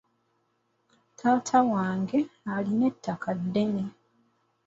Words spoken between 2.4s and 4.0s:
alina ettaka ddene.